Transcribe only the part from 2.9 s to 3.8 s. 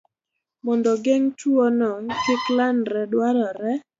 dwarore